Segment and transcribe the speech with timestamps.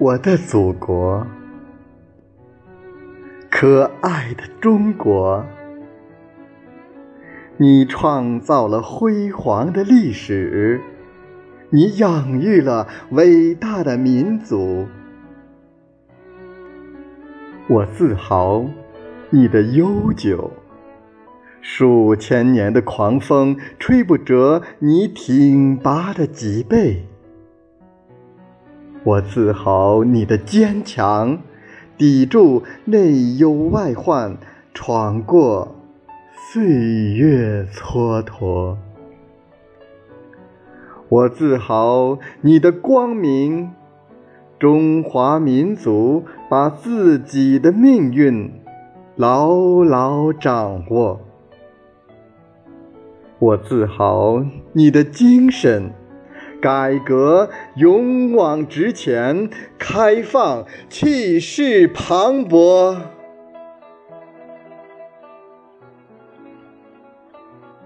[0.00, 1.26] 我的祖国，
[3.50, 5.44] 可爱的中国，
[7.56, 10.80] 你创造了辉煌的历史，
[11.70, 14.86] 你养育了伟大的民族。
[17.68, 18.64] 我自豪
[19.30, 20.52] 你的悠久，
[21.60, 27.04] 数千年的狂风吹不折你挺拔的脊背。
[29.08, 31.38] 我自豪你的坚强，
[31.96, 34.36] 抵住内忧外患，
[34.74, 35.76] 闯过
[36.52, 36.62] 岁
[37.14, 38.76] 月蹉跎。
[41.08, 43.70] 我自豪你的光明，
[44.58, 48.52] 中华民族把自己的命运
[49.16, 51.18] 牢牢掌握。
[53.38, 55.92] 我自豪你的精神。
[56.60, 62.96] 改革勇往直前，开放气势磅礴。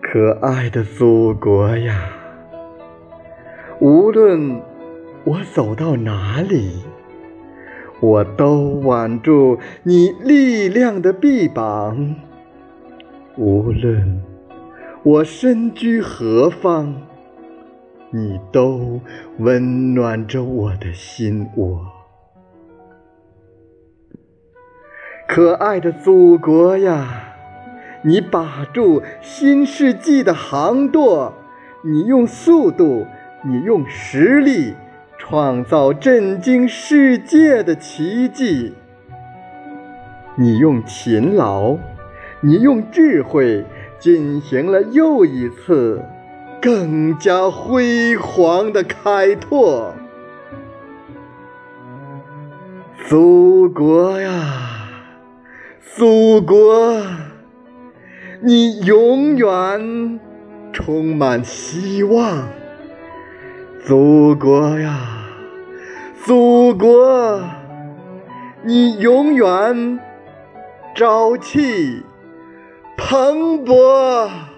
[0.00, 2.10] 可爱的祖国呀，
[3.80, 4.60] 无论
[5.24, 6.82] 我走到哪里，
[8.00, 12.14] 我都挽住你力量的臂膀；
[13.38, 14.22] 无论
[15.02, 16.94] 我身居何方。
[18.14, 19.00] 你都
[19.38, 21.86] 温暖着我的心窝，
[25.26, 27.34] 可爱的祖国呀！
[28.02, 31.32] 你把住新世纪的航舵，
[31.82, 33.06] 你用速度，
[33.46, 34.74] 你用实力，
[35.16, 38.74] 创造震惊世界的奇迹。
[40.36, 41.78] 你用勤劳，
[42.42, 43.64] 你用智慧，
[43.98, 46.02] 进行了又一次。
[46.62, 49.92] 更加辉煌的开拓，
[53.08, 54.30] 祖国呀，
[55.96, 57.02] 祖国，
[58.40, 60.20] 你永远
[60.72, 62.46] 充满希望。
[63.84, 65.00] 祖国呀，
[66.24, 67.42] 祖国，
[68.62, 69.98] 你永远
[70.94, 72.04] 朝气
[72.96, 74.51] 蓬勃。